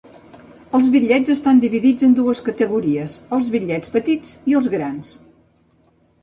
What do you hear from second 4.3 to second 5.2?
i els grans.